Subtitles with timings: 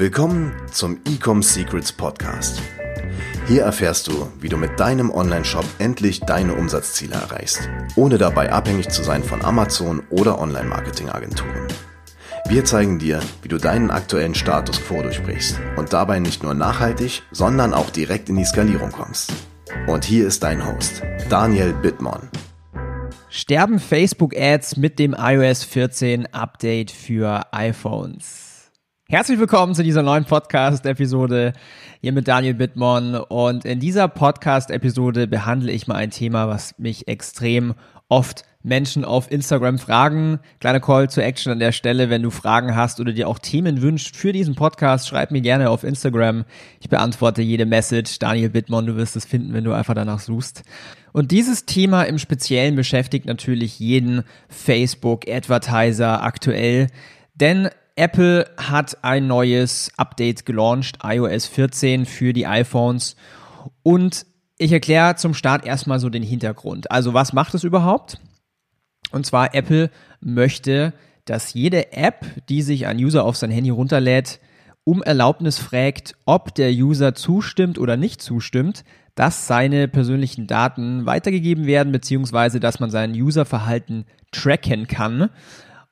[0.00, 2.62] Willkommen zum Ecom Secrets Podcast.
[3.46, 8.88] Hier erfährst du, wie du mit deinem Online-Shop endlich deine Umsatzziele erreichst, ohne dabei abhängig
[8.88, 11.68] zu sein von Amazon oder Online-Marketing-Agenturen.
[12.48, 17.22] Wir zeigen dir, wie du deinen aktuellen Status quo durchbrichst und dabei nicht nur nachhaltig,
[17.30, 19.34] sondern auch direkt in die Skalierung kommst.
[19.86, 22.30] Und hier ist dein Host, Daniel Bittmann.
[23.28, 28.49] Sterben Facebook-Ads mit dem iOS 14 Update für iPhones?
[29.10, 31.52] Herzlich willkommen zu dieser neuen Podcast-Episode
[32.00, 33.16] hier mit Daniel Bittmann.
[33.16, 37.74] Und in dieser Podcast-Episode behandle ich mal ein Thema, was mich extrem
[38.08, 40.38] oft Menschen auf Instagram fragen.
[40.60, 42.08] Kleiner Call to Action an der Stelle.
[42.08, 45.70] Wenn du Fragen hast oder dir auch Themen wünscht für diesen Podcast, schreib mir gerne
[45.70, 46.44] auf Instagram.
[46.80, 48.20] Ich beantworte jede Message.
[48.20, 50.62] Daniel Bittmann, du wirst es finden, wenn du einfach danach suchst.
[51.12, 56.86] Und dieses Thema im Speziellen beschäftigt natürlich jeden Facebook-Advertiser aktuell.
[57.34, 63.14] Denn Apple hat ein neues Update gelauncht, iOS 14 für die iPhones.
[63.82, 64.24] Und
[64.56, 66.90] ich erkläre zum Start erstmal so den Hintergrund.
[66.90, 68.18] Also was macht es überhaupt?
[69.12, 69.90] Und zwar Apple
[70.22, 70.94] möchte,
[71.26, 74.40] dass jede App, die sich ein User auf sein Handy runterlädt,
[74.84, 78.82] um Erlaubnis fragt, ob der User zustimmt oder nicht zustimmt,
[79.14, 85.28] dass seine persönlichen Daten weitergegeben werden, beziehungsweise dass man sein Userverhalten tracken kann.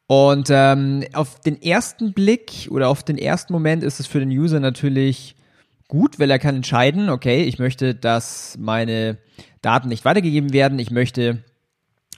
[0.09, 4.31] Und ähm, auf den ersten Blick oder auf den ersten Moment ist es für den
[4.31, 5.37] User natürlich
[5.87, 9.19] gut, weil er kann entscheiden, okay, ich möchte, dass meine
[9.61, 11.45] Daten nicht weitergegeben werden, ich möchte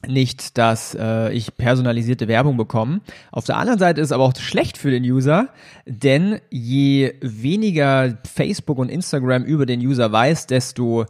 [0.07, 3.01] nicht, dass äh, ich personalisierte Werbung bekomme.
[3.33, 5.49] Auf der anderen Seite ist es aber auch schlecht für den User,
[5.85, 11.07] denn je weniger Facebook und Instagram über den User weiß, desto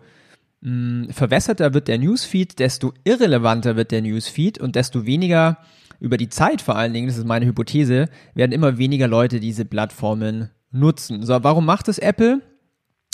[0.63, 5.59] mh, hm, verwässerter wird der Newsfeed, desto irrelevanter wird der Newsfeed und desto weniger
[6.01, 9.65] über die Zeit vor allen Dingen, das ist meine Hypothese, werden immer weniger Leute diese
[9.65, 11.25] Plattformen nutzen.
[11.25, 12.41] So, warum macht es Apple?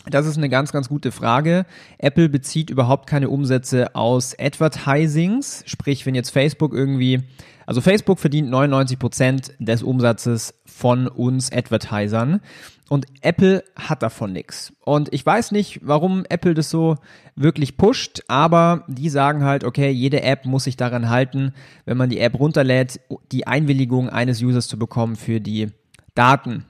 [0.08, 1.66] Das ist eine ganz, ganz gute Frage.
[1.98, 5.64] Apple bezieht überhaupt keine Umsätze aus Advertisings.
[5.66, 7.24] Sprich, wenn jetzt Facebook irgendwie,
[7.66, 12.40] also Facebook verdient 99 Prozent des Umsatzes von uns Advertisern.
[12.88, 14.72] Und Apple hat davon nichts.
[14.84, 16.96] Und ich weiß nicht, warum Apple das so
[17.34, 21.52] wirklich pusht, aber die sagen halt, okay, jede App muss sich daran halten,
[21.84, 23.00] wenn man die App runterlädt,
[23.32, 25.70] die Einwilligung eines Users zu bekommen für die
[26.14, 26.64] Daten.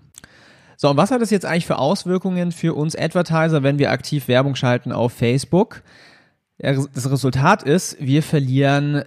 [0.77, 4.29] So, und was hat das jetzt eigentlich für Auswirkungen für uns Advertiser, wenn wir aktiv
[4.29, 5.83] Werbung schalten auf Facebook?
[6.59, 9.05] Das Resultat ist, wir verlieren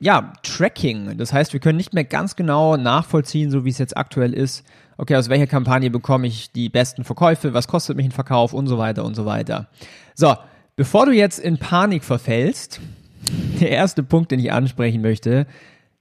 [0.00, 1.18] ja, Tracking.
[1.18, 4.64] Das heißt, wir können nicht mehr ganz genau nachvollziehen, so wie es jetzt aktuell ist.
[4.96, 7.52] Okay, aus welcher Kampagne bekomme ich die besten Verkäufe?
[7.54, 8.52] Was kostet mich ein Verkauf?
[8.52, 9.68] Und so weiter und so weiter.
[10.14, 10.36] So,
[10.76, 12.80] bevor du jetzt in Panik verfällst,
[13.60, 15.46] der erste Punkt, den ich ansprechen möchte,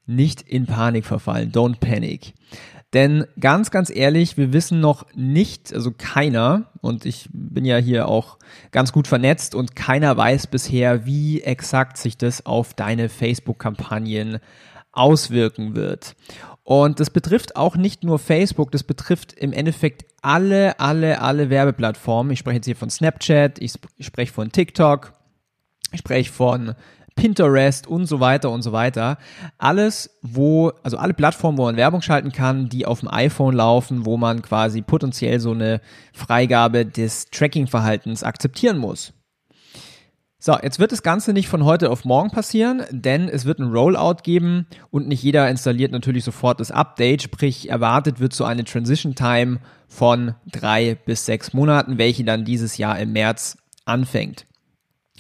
[0.06, 1.52] nicht in Panik verfallen.
[1.52, 2.34] Don't panic.
[2.94, 8.08] Denn ganz, ganz ehrlich, wir wissen noch nicht, also keiner, und ich bin ja hier
[8.08, 8.38] auch
[8.72, 14.40] ganz gut vernetzt und keiner weiß bisher, wie exakt sich das auf deine Facebook-Kampagnen
[14.94, 16.16] auswirken wird.
[16.64, 22.32] Und das betrifft auch nicht nur Facebook, das betrifft im Endeffekt alle, alle, alle Werbeplattformen.
[22.32, 25.14] Ich spreche jetzt hier von Snapchat, ich spreche von TikTok,
[25.92, 26.74] ich spreche von
[27.18, 29.18] Pinterest und so weiter und so weiter.
[29.58, 34.06] Alles, wo, also alle Plattformen, wo man Werbung schalten kann, die auf dem iPhone laufen,
[34.06, 35.82] wo man quasi potenziell so eine
[36.14, 39.12] Freigabe des Tracking-Verhaltens akzeptieren muss.
[40.40, 43.72] So, jetzt wird das Ganze nicht von heute auf morgen passieren, denn es wird ein
[43.72, 48.64] Rollout geben und nicht jeder installiert natürlich sofort das Update, sprich erwartet wird so eine
[48.64, 54.46] Transition Time von drei bis sechs Monaten, welche dann dieses Jahr im März anfängt.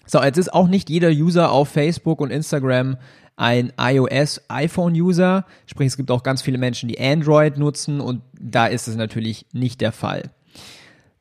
[0.07, 2.97] So, jetzt ist auch nicht jeder User auf Facebook und Instagram
[3.35, 5.45] ein iOS-iPhone-User.
[5.67, 9.45] Sprich, es gibt auch ganz viele Menschen, die Android nutzen und da ist es natürlich
[9.53, 10.31] nicht der Fall.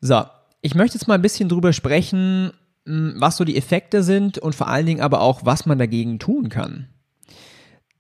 [0.00, 0.24] So,
[0.62, 2.52] ich möchte jetzt mal ein bisschen drüber sprechen,
[2.86, 6.18] hm, was so die Effekte sind und vor allen Dingen aber auch, was man dagegen
[6.18, 6.88] tun kann.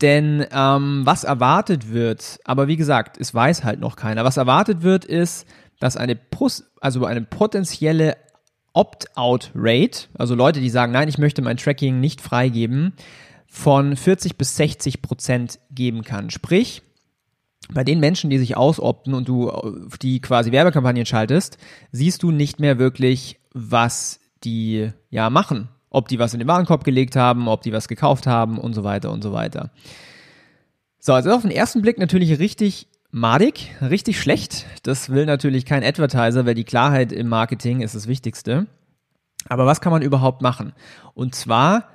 [0.00, 4.82] Denn ähm, was erwartet wird, aber wie gesagt, es weiß halt noch keiner, was erwartet
[4.82, 5.46] wird, ist,
[5.78, 6.18] dass eine,
[6.80, 8.16] also eine potenzielle
[8.76, 12.92] Opt-out-Rate, also Leute, die sagen, nein, ich möchte mein Tracking nicht freigeben,
[13.46, 16.28] von 40 bis 60 Prozent geben kann.
[16.28, 16.82] Sprich,
[17.72, 19.50] bei den Menschen, die sich ausopten und du
[20.02, 21.56] die quasi Werbekampagnen schaltest,
[21.90, 25.68] siehst du nicht mehr wirklich, was die ja machen.
[25.88, 28.84] Ob die was in den Warenkorb gelegt haben, ob die was gekauft haben und so
[28.84, 29.70] weiter und so weiter.
[30.98, 34.66] So, also auf den ersten Blick natürlich richtig madig, richtig schlecht.
[34.82, 38.66] Das will natürlich kein Advertiser, weil die Klarheit im Marketing ist das Wichtigste.
[39.48, 40.74] Aber was kann man überhaupt machen?
[41.14, 41.88] Und zwar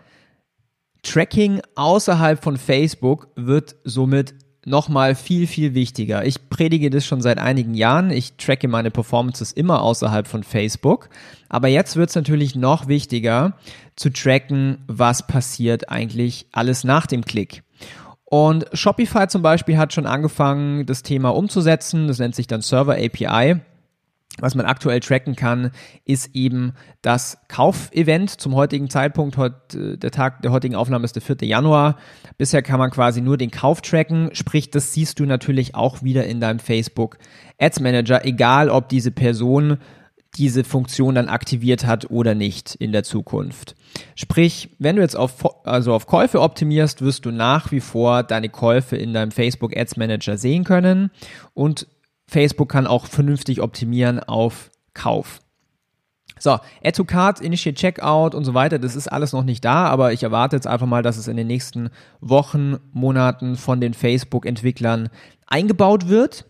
[1.04, 4.34] Tracking außerhalb von Facebook wird somit
[4.66, 6.26] nochmal viel, viel wichtiger.
[6.26, 8.10] Ich predige das schon seit einigen Jahren.
[8.10, 11.10] Ich tracke meine Performances immer außerhalb von Facebook.
[11.50, 13.58] Aber jetzt wird es natürlich noch wichtiger
[13.96, 17.62] zu tracken, was passiert eigentlich alles nach dem Klick.
[18.32, 22.08] Und Shopify zum Beispiel hat schon angefangen, das Thema umzusetzen.
[22.08, 23.60] Das nennt sich dann Server API.
[24.40, 25.72] Was man aktuell tracken kann,
[26.06, 29.36] ist eben das Kaufevent zum heutigen Zeitpunkt.
[29.36, 31.46] Heut, äh, der Tag der heutigen Aufnahme ist der 4.
[31.46, 31.98] Januar.
[32.38, 34.30] Bisher kann man quasi nur den Kauf tracken.
[34.32, 37.18] Sprich, das siehst du natürlich auch wieder in deinem Facebook
[37.60, 39.78] Ads Manager, egal ob diese Person
[40.38, 43.76] diese Funktion dann aktiviert hat oder nicht in der Zukunft.
[44.16, 48.50] Sprich, wenn du jetzt auf, also auf Käufe optimierst, wirst du nach wie vor deine
[48.50, 51.12] Käufe in deinem Facebook Ads Manager sehen können
[51.54, 51.88] und
[52.28, 55.42] Facebook kann auch vernünftig optimieren auf Kauf.
[56.40, 59.86] So, Add to Cart, Initiate Checkout und so weiter, das ist alles noch nicht da,
[59.88, 61.90] aber ich erwarte jetzt einfach mal, dass es in den nächsten
[62.20, 65.10] Wochen, Monaten von den Facebook-Entwicklern
[65.46, 66.46] eingebaut wird.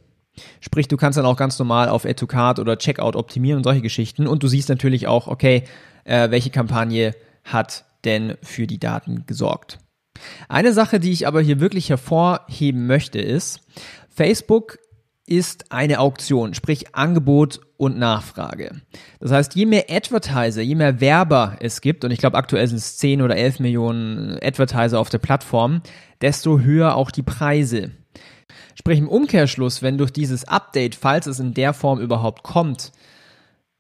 [0.60, 3.64] Sprich, du kannst dann auch ganz normal auf Add to Cart oder Checkout optimieren und
[3.64, 4.28] solche Geschichten.
[4.28, 5.64] Und du siehst natürlich auch, okay,
[6.04, 9.80] äh, welche Kampagne hat denn für die Daten gesorgt.
[10.50, 13.62] Eine Sache, die ich aber hier wirklich hervorheben möchte, ist,
[14.10, 14.78] Facebook
[15.26, 18.82] ist eine Auktion, sprich Angebot und Nachfrage.
[19.20, 22.78] Das heißt, je mehr Advertiser, je mehr Werber es gibt, und ich glaube aktuell sind
[22.78, 25.82] es 10 oder 11 Millionen Advertiser auf der Plattform,
[26.22, 27.92] desto höher auch die Preise.
[28.82, 32.92] Sprich im Umkehrschluss, wenn durch dieses Update, falls es in der Form überhaupt kommt,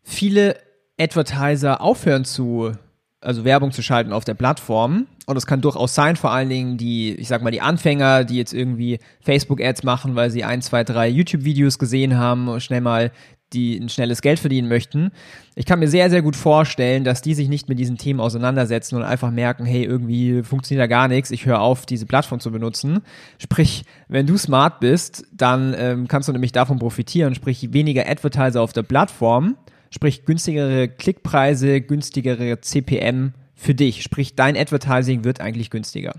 [0.03, 0.57] viele
[0.99, 2.73] Advertiser aufhören zu
[3.21, 5.07] also Werbung zu schalten auf der Plattform.
[5.27, 8.37] Und es kann durchaus sein, vor allen Dingen die, ich sag mal, die Anfänger, die
[8.37, 13.11] jetzt irgendwie Facebook-Ads machen, weil sie ein, zwei, drei YouTube-Videos gesehen haben und schnell mal
[13.53, 15.11] die ein schnelles Geld verdienen möchten.
[15.55, 18.95] Ich kann mir sehr, sehr gut vorstellen, dass die sich nicht mit diesen Themen auseinandersetzen
[18.95, 22.51] und einfach merken, hey, irgendwie funktioniert da gar nichts, ich höre auf, diese Plattform zu
[22.51, 23.01] benutzen.
[23.37, 28.61] Sprich, wenn du smart bist, dann ähm, kannst du nämlich davon profitieren, sprich weniger Advertiser
[28.61, 29.57] auf der Plattform
[29.91, 34.01] sprich günstigere Klickpreise, günstigere CPM für dich.
[34.01, 36.13] Sprich, dein Advertising wird eigentlich günstiger.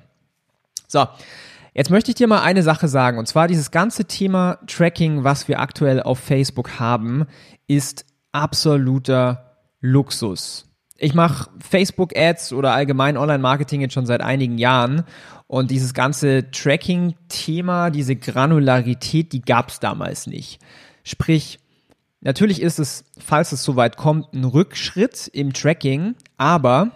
[0.86, 1.06] So,
[1.74, 3.18] jetzt möchte ich dir mal eine Sache sagen.
[3.18, 7.26] Und zwar dieses ganze Thema Tracking, was wir aktuell auf Facebook haben,
[7.66, 10.68] ist absoluter Luxus.
[10.96, 15.02] Ich mache Facebook-Ads oder allgemein Online-Marketing jetzt schon seit einigen Jahren
[15.48, 20.60] und dieses ganze Tracking-Thema, diese Granularität, die gab es damals nicht.
[21.02, 21.58] Sprich,
[22.24, 26.92] Natürlich ist es, falls es soweit kommt, ein Rückschritt im Tracking, aber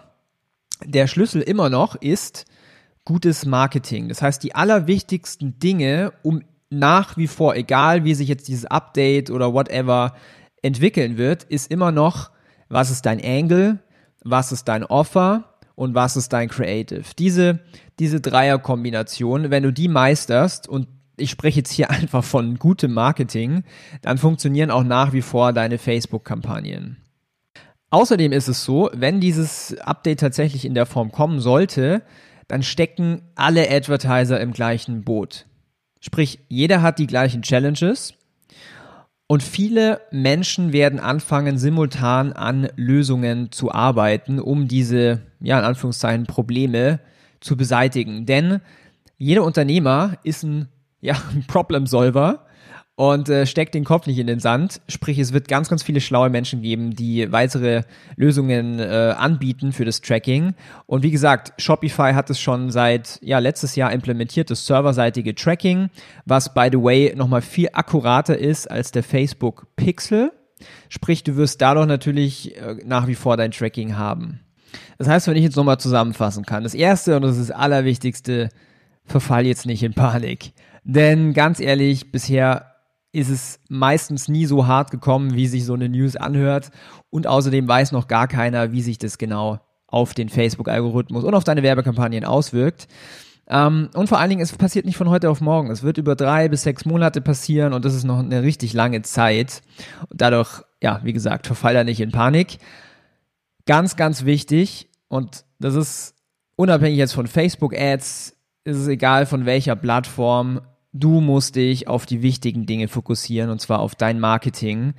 [0.85, 2.45] der Schlüssel immer noch ist
[3.07, 4.09] gutes Marketing.
[4.09, 9.31] Das heißt, die allerwichtigsten Dinge, um nach wie vor, egal wie sich jetzt dieses Update
[9.31, 10.13] oder whatever
[10.61, 12.31] entwickeln wird, ist immer noch,
[12.67, 13.79] was ist dein Angle,
[14.25, 17.03] was ist dein Offer und was ist dein Creative.
[17.17, 17.59] Diese,
[17.97, 23.63] diese Dreierkombination, wenn du die meisterst und ich spreche jetzt hier einfach von gutem Marketing,
[24.01, 26.97] dann funktionieren auch nach wie vor deine Facebook-Kampagnen.
[27.89, 32.03] Außerdem ist es so, wenn dieses Update tatsächlich in der Form kommen sollte,
[32.47, 35.45] dann stecken alle Advertiser im gleichen Boot.
[35.99, 38.13] Sprich, jeder hat die gleichen Challenges
[39.27, 46.25] und viele Menschen werden anfangen, simultan an Lösungen zu arbeiten, um diese, ja, in Anführungszeichen,
[46.25, 46.99] Probleme
[47.41, 48.25] zu beseitigen.
[48.25, 48.61] Denn
[49.17, 50.69] jeder Unternehmer ist ein
[51.01, 52.45] ja, ein Problem-Solver
[52.97, 54.81] und äh, steckt den Kopf nicht in den Sand.
[54.89, 57.83] Sprich, es wird ganz, ganz viele schlaue Menschen geben, die weitere
[58.15, 60.55] Lösungen äh, anbieten für das Tracking.
[60.87, 65.91] Und wie gesagt, Shopify hat es schon seit ja, letztes Jahr implementiert, das serverseitige Tracking,
[66.25, 70.31] was by the way nochmal viel akkurater ist als der Facebook Pixel.
[70.89, 74.39] Sprich, du wirst dadurch natürlich äh, nach wie vor dein Tracking haben.
[74.97, 78.49] Das heißt, wenn ich jetzt nochmal zusammenfassen kann, das erste und das ist das allerwichtigste,
[79.05, 80.53] verfall jetzt nicht in Panik.
[80.83, 82.76] Denn ganz ehrlich, bisher
[83.11, 86.71] ist es meistens nie so hart gekommen, wie sich so eine News anhört.
[87.09, 91.43] Und außerdem weiß noch gar keiner, wie sich das genau auf den Facebook-Algorithmus und auf
[91.43, 92.87] deine Werbekampagnen auswirkt.
[93.49, 95.71] Ähm, und vor allen Dingen, es passiert nicht von heute auf morgen.
[95.71, 99.01] Es wird über drei bis sechs Monate passieren und das ist noch eine richtig lange
[99.03, 99.61] Zeit.
[100.09, 102.57] Und dadurch, ja, wie gesagt, verfall da nicht in Panik.
[103.65, 106.15] Ganz, ganz wichtig und das ist
[106.57, 108.35] unabhängig jetzt von Facebook-Ads,
[108.65, 110.61] ist es egal von welcher Plattform,
[110.99, 114.93] du musst dich auf die wichtigen Dinge fokussieren und zwar auf dein Marketing.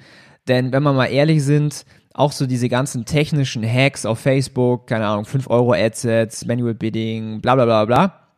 [0.47, 5.07] Denn wenn wir mal ehrlich sind, auch so diese ganzen technischen Hacks auf Facebook, keine
[5.07, 8.29] Ahnung, 5 Euro Adsets, Manual Bidding, bla bla bla bla,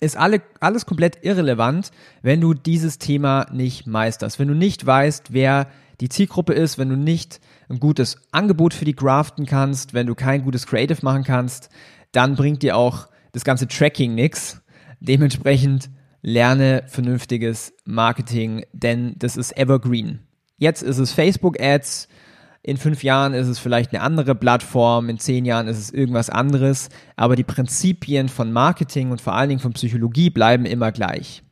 [0.00, 1.90] ist alle, alles komplett irrelevant,
[2.22, 4.38] wenn du dieses Thema nicht meisterst.
[4.38, 5.68] Wenn du nicht weißt, wer
[6.00, 10.14] die Zielgruppe ist, wenn du nicht ein gutes Angebot für die craften kannst, wenn du
[10.14, 11.70] kein gutes Creative machen kannst,
[12.12, 14.60] dann bringt dir auch das ganze Tracking nichts.
[15.00, 15.90] Dementsprechend
[16.26, 20.18] lerne vernünftiges Marketing, denn das ist evergreen.
[20.58, 22.08] Jetzt ist es Facebook Ads,
[22.64, 26.28] in fünf Jahren ist es vielleicht eine andere Plattform, in zehn Jahren ist es irgendwas
[26.28, 31.44] anderes, aber die Prinzipien von Marketing und vor allen Dingen von Psychologie bleiben immer gleich.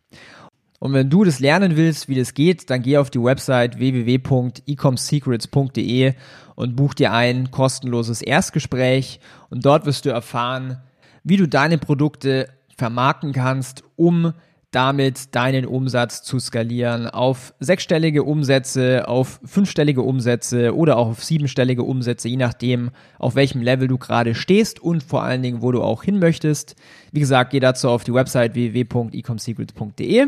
[0.80, 6.14] Und wenn du das lernen willst, wie das geht, dann geh auf die Website www.ecomsecrets.de
[6.56, 10.78] und buch dir ein kostenloses Erstgespräch und dort wirst du erfahren,
[11.22, 14.32] wie du deine Produkte vermarkten kannst, um
[14.74, 21.84] damit deinen Umsatz zu skalieren auf sechsstellige Umsätze, auf fünfstellige Umsätze oder auch auf siebenstellige
[21.84, 25.80] Umsätze, je nachdem, auf welchem Level du gerade stehst und vor allen Dingen, wo du
[25.80, 26.74] auch hin möchtest.
[27.12, 30.26] Wie gesagt, geh dazu auf die Website www.ecomsecrets.de.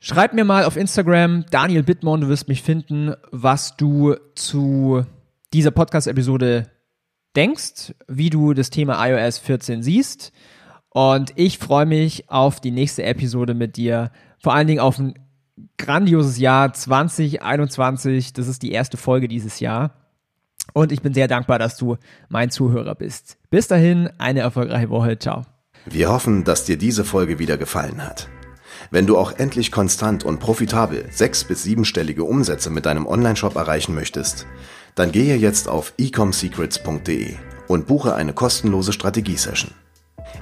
[0.00, 5.04] Schreib mir mal auf Instagram, Daniel Bittmann, du wirst mich finden, was du zu
[5.52, 6.66] dieser Podcast-Episode
[7.36, 10.32] denkst, wie du das Thema iOS 14 siehst
[10.96, 14.10] und ich freue mich auf die nächste Episode mit dir.
[14.38, 15.12] Vor allen Dingen auf ein
[15.76, 18.32] grandioses Jahr 2021.
[18.32, 19.90] Das ist die erste Folge dieses Jahr.
[20.72, 21.98] Und ich bin sehr dankbar, dass du
[22.30, 23.36] mein Zuhörer bist.
[23.50, 25.18] Bis dahin, eine erfolgreiche Woche.
[25.18, 25.42] Ciao.
[25.84, 28.30] Wir hoffen, dass dir diese Folge wieder gefallen hat.
[28.90, 33.94] Wenn du auch endlich konstant und profitabel sechs- bis siebenstellige Umsätze mit deinem Onlineshop erreichen
[33.94, 34.46] möchtest,
[34.94, 37.34] dann gehe jetzt auf ecomsecrets.de
[37.68, 39.72] und buche eine kostenlose Strategiesession.